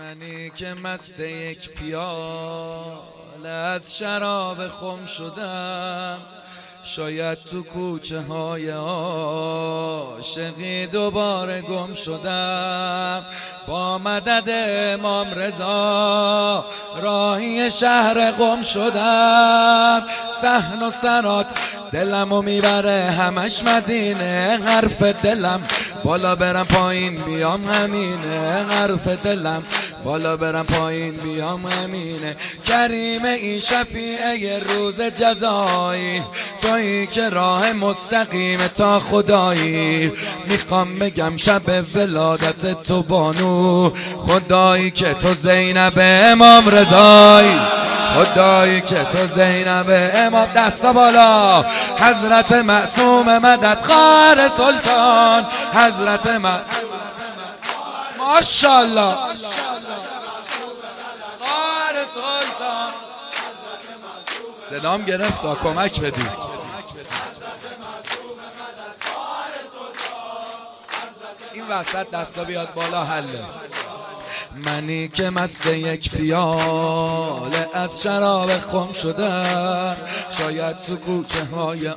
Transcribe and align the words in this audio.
منی 0.00 0.50
که 0.50 0.74
مست 0.74 1.20
یک 1.20 1.70
پیاله 1.70 3.48
از 3.48 3.98
شراب 3.98 4.68
خم 4.68 5.06
شدم. 5.06 6.18
شاید 6.82 7.38
تو 7.38 7.62
کوچه 7.62 8.20
های 8.20 8.70
عاشقی 8.70 10.06
دوباره 10.86 11.60
گم 11.60 11.94
شدم. 11.94 13.22
با 13.68 13.98
مدد 13.98 14.44
امام 14.98 15.34
رضا 15.34 16.64
راهی 17.02 17.70
شهر 17.70 18.30
قم 18.30 18.62
شدم. 18.62 20.02
سحن 20.40 20.82
و 20.82 20.90
سرات 20.90 21.46
دلمو 21.92 22.42
می‌بره 22.42 23.10
همش 23.10 23.62
مدینه 23.64 24.60
حرف 24.64 25.02
دلم. 25.02 25.62
بالا 26.04 26.34
برم 26.34 26.66
پایین 26.66 27.16
بیام 27.16 27.64
همینه 27.64 28.66
حرف 28.70 29.08
دلم. 29.08 29.62
بالا 30.04 30.36
برم 30.36 30.66
پایین 30.66 31.16
بیام 31.16 31.66
همینه 31.66 32.36
کریم 32.66 33.24
این 33.24 33.60
شفیعه 33.60 34.58
روز 34.58 35.00
جزایی. 35.00 36.22
تویی 36.62 37.06
که 37.06 37.28
راه 37.28 37.72
مستقیم 37.72 38.58
تا 38.66 39.00
خدایی. 39.00 40.12
می‌خوام 40.46 40.98
بگم 40.98 41.36
شب 41.36 41.62
ولادت 41.94 42.82
تو 42.82 43.02
بانو. 43.02 43.90
خدایی 44.18 44.90
که 44.90 45.14
تو 45.14 45.34
زینب 45.34 45.92
امام 45.96 46.68
رضایی 46.68 47.60
خدایی 48.14 48.80
که 48.80 49.06
تو 49.12 49.26
زینب 49.34 50.12
امام. 50.14 50.48
دستا 50.56 50.92
بالا. 50.92 51.64
حضرت 51.98 52.52
معصوم 52.52 53.38
مدد 53.38 53.80
خار 53.80 54.48
سلطان. 54.48 55.46
حضرت 55.74 56.26
معصوم 56.26 56.90
ماشاءالله. 58.18 59.14
سلطان 62.14 62.92
صدام 64.70 65.04
گرفت 65.04 65.42
کمک 65.62 66.00
بدید 66.00 66.50
این 71.52 71.68
وسط 71.68 72.10
دستا 72.10 72.44
بیاد 72.44 72.74
بالا 72.74 73.04
حله. 73.04 73.44
منی 74.66 75.08
که 75.08 75.30
مست 75.30 75.66
یک 75.66 76.10
پیاله 76.10 77.68
از 77.74 78.02
شراب 78.02 78.58
خم 78.58 78.92
شدم 78.92 79.96
شاید 80.38 80.76
تو 80.86 80.96
کوچه 80.96 81.44
های 81.44 81.88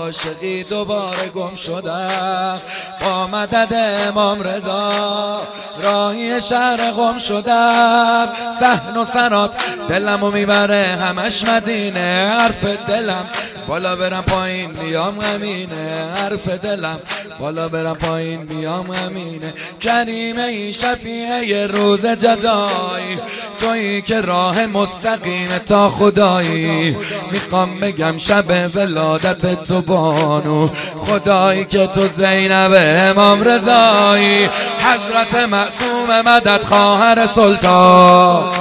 عاشقی 0.00 0.64
دوباره 0.64 1.28
گم 1.34 1.54
شدم 1.54 2.60
با 3.04 3.26
مدد 3.26 3.74
امام 4.08 4.42
رضا 4.42 5.42
راهی 5.82 6.40
شهر 6.40 6.90
قم 6.90 7.18
شدم 7.18 8.28
سحن 8.60 8.96
و 8.96 9.04
سرات 9.04 9.56
دلمو 9.88 10.30
می‌بره 10.30 10.98
همش 11.00 11.44
مدینه. 11.44 12.36
حرف 12.38 12.64
دلم 12.64 13.24
بالا 13.68 13.96
برم 13.96 14.22
پایین 14.22 14.72
بیام 14.72 15.20
همینه 15.20 16.08
حرف 16.14 16.48
دلم 16.48 17.00
بالا 17.40 17.68
برم 17.68 17.96
پایین 17.96 18.44
بیام 18.44 18.90
همینه 18.90 19.54
کریمه 19.80 20.42
ای 20.42 20.72
شفیعه 20.72 21.66
روز 21.66 22.06
جزایی 22.06 23.18
تویی 23.58 24.02
که 24.02 24.20
راه 24.20 24.66
مستقیم 24.66 25.58
تا 25.58 25.90
خدایی. 25.90 26.96
می‌خوام 27.32 27.80
بگم 27.80 28.18
شب 28.18 28.70
ولادت 28.74 29.64
تو 29.64 29.82
بانو. 29.82 30.68
خدایی 31.06 31.64
که 31.64 31.86
تو 31.86 32.08
زینب 32.08 32.72
امام 32.76 33.42
رضایی. 33.42 34.48
حضرت 34.78 35.34
معصوم 35.34 36.20
مدد 36.26 36.62
خواهر 36.62 37.26
سلطان. 37.26 38.52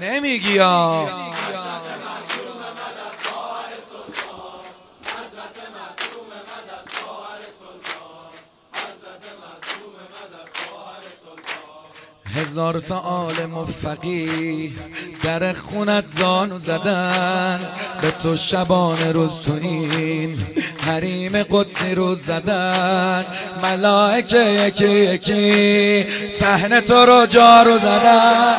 نمیگی 0.00 0.58
هزار 12.36 12.80
تا 12.80 12.96
عالم 12.96 13.54
و 13.58 13.66
فقی 13.82 14.72
در 15.24 15.52
خونت 15.52 16.04
زانو 16.18 16.58
زدن. 16.58 17.60
به 18.02 18.10
تو 18.10 18.36
شبان 18.36 18.98
روز 19.14 19.40
تو 19.40 19.52
این 19.52 20.38
حریم 20.86 21.42
قدسی 21.42 21.94
روز 21.94 22.18
زدن. 22.26 23.24
ملائکه 23.62 24.38
یکی 24.38 24.88
یکی 24.88 26.06
صحنه 26.40 26.80
تو 26.80 26.94
رو 26.94 27.26
جارو 27.26 27.78
زدن. 27.78 28.56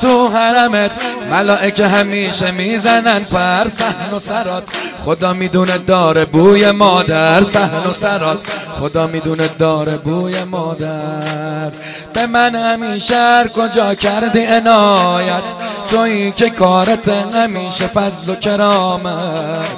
تو 0.00 0.28
حرمت 0.28 0.90
ملائکه 1.30 1.88
همیشه 1.88 2.50
می‌زنن 2.50 3.24
پر 3.24 3.68
سحن 3.68 4.14
و 4.14 4.18
سرات. 4.18 4.64
خدا 5.04 5.32
می‌دونه 5.32 5.78
داره 5.78 6.24
بوی 6.24 6.70
مادر 6.70 7.42
سحن 7.42 7.86
و 7.86 7.92
سرات. 7.92 8.38
خدا 8.80 9.06
می‌دونه 9.06 9.48
داره 9.58 9.96
بوی 9.96 10.44
مادر. 10.44 11.70
به 12.14 12.26
من 12.26 12.54
همیشه 12.54 13.44
کجا 13.48 13.94
کردی 13.94 14.46
عنایت. 14.46 15.42
تویی 15.90 16.30
که 16.30 16.50
کارت 16.50 17.08
همیشه 17.08 17.86
فضل 17.86 18.32
و 18.32 18.34
کرامت. 18.34 19.68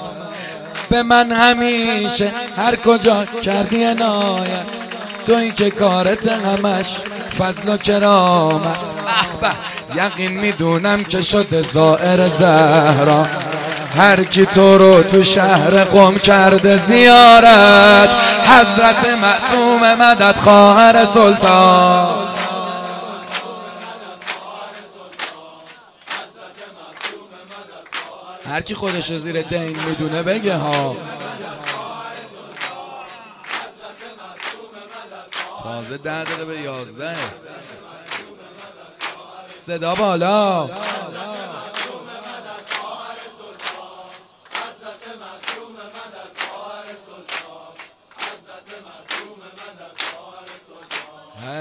به 0.91 1.03
من 1.03 1.33
همیشه 1.33 2.33
هر 2.57 2.77
کجا 2.77 3.25
کردی 3.25 3.84
عنایت. 3.84 4.67
تویی 5.27 5.51
که 5.51 5.71
کارت 5.71 6.28
همش 6.28 6.97
فضل 7.39 7.75
و 7.75 7.77
کرامت. 7.77 8.81
یقین 9.95 10.41
می‌دونم 10.41 11.05
که 11.05 11.23
شده 11.23 11.63
زائر 11.63 12.28
زهرا. 12.28 13.27
هر 13.95 14.25
کی 14.25 14.47
تو 14.47 14.79
رو 14.79 15.03
تو 15.03 15.25
شهر 15.25 15.85
قم 15.85 16.19
کرده 16.19 16.77
زیارت 16.77 18.17
حضرت 18.45 19.09
معصوم 19.09 19.95
مدد 19.95 20.37
خواهر 20.37 21.05
سلطان. 21.05 22.29
هر 28.51 28.61
کی 28.61 28.75
خودش 28.75 29.13
زیر 29.13 29.43
دین 29.43 29.77
می‌دونه 29.89 30.23
بگه 30.23 30.57
ها. 30.57 30.97
تازه 35.63 35.97
ده 35.97 36.25
دقیقه 36.25 36.45
به 36.45 36.61
یازده. 36.61 37.17
صدا 39.59 39.95
بالا. 39.95 40.69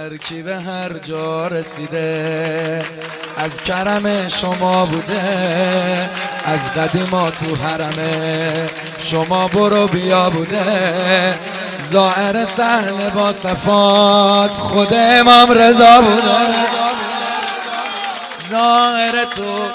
هر 0.06 0.18
کی 0.18 0.42
به 0.42 0.56
هر 0.56 0.94
جا 0.94 1.48
رسیده. 1.48 2.84
از 3.38 3.52
کرم 3.58 4.28
شما 4.28 4.86
بوده 4.86 6.10
از 6.46 6.74
قدیما 6.74 7.30
تو 7.30 7.56
حرمه. 7.56 8.54
شما 9.04 9.48
برو 9.48 9.88
بیا 9.88 10.30
بوده. 10.30 11.40
زائر 11.92 12.46
صحنه 12.46 13.10
با 13.10 13.32
صفات 13.32 14.52
خود 14.52 14.88
امام 14.92 15.52
رضا 15.52 16.02
بوده. 16.02 16.56
ظاهر 18.52 19.26
تو 19.26 19.70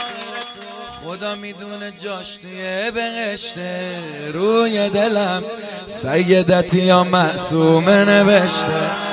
خدا 1.04 1.34
می‌دونه 1.34 1.92
جاش 2.04 2.36
توی 2.36 2.90
بهشته. 2.90 3.84
روی 4.32 4.88
دلم 4.88 5.42
سیدتی 5.86 6.82
یا 6.82 7.04
معصومه 7.04 8.04
نوشته. 8.04 9.09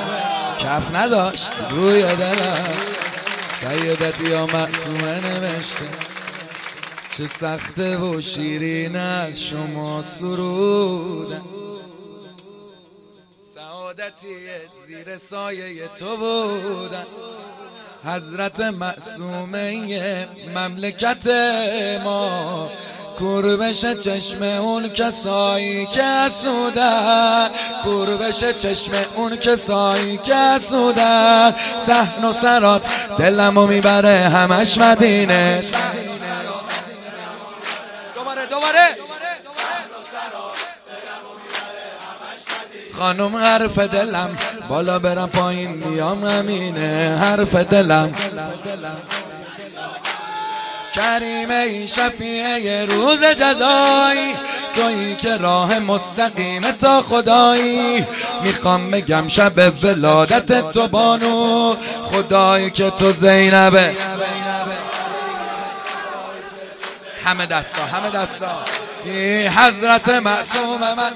کف 0.68 0.94
نداشت. 0.94 1.52
روی 1.70 2.02
دلم. 2.02 2.76
سیدتی 3.60 4.24
یا 4.24 4.46
معصومه 4.46 5.20
نوشته. 5.20 5.88
چه 7.16 7.26
سخته 7.26 7.96
و 7.96 8.20
شیرین 8.20 8.96
از 8.96 9.42
شما 9.42 10.02
سرودن 10.02 11.42
سعادتی 13.54 14.36
زیر 14.86 15.18
سایه 15.18 15.88
تو 15.88 16.16
بودن 16.16 17.06
حضرت 18.04 18.60
معصومه 18.60 20.28
مملکت 20.54 21.26
ما. 22.04 22.70
کوربش 23.18 23.80
چشم 23.80 24.42
اون 24.42 24.88
کسایی 24.88 25.86
که 25.86 26.28
سودن 26.28 27.48
کوربش 27.84 28.38
چشم 28.38 28.92
اون 29.14 29.36
کسایی 29.36 30.16
که 30.16 30.58
سودن 30.60 31.54
سحن 31.86 32.24
و 32.24 32.32
سرات 32.32 32.86
دلمو 33.18 33.66
می‌بره 33.66 34.28
همش 34.28 34.78
مدینه. 34.78 35.62
دوباره 38.14 38.46
دوباره. 38.46 38.96
خانم 42.98 43.36
حرف 43.36 43.78
دلم 43.78 44.36
بالا 44.68 44.98
برم 44.98 45.28
پایین 45.28 45.70
میام 45.70 46.24
امینه. 46.24 47.18
حرف 47.20 47.54
دلم. 47.54 48.14
کریمه 50.98 51.54
ای 51.54 51.88
شفیعه 51.88 52.86
روز 52.86 53.24
جزایی 53.24 54.34
تویی 54.74 55.16
که 55.16 55.36
راه 55.36 55.78
مستقیم 55.78 56.72
تا 56.72 57.02
خدایی. 57.02 58.06
می‌خوام 58.42 58.90
بگم 58.90 59.28
شب 59.28 59.84
ولادت 59.84 60.70
تو 60.70 60.88
بانو 60.88 61.76
خدایی 62.04 62.70
که 62.70 62.90
تو 62.90 63.12
زینبه. 63.12 63.94
همه 67.24 67.46
دستا 67.46 67.82
همه 67.82 68.10
دستا. 68.10 68.64
حضرت 69.56 70.08
معصوم 70.08 70.80
من. 70.80 71.12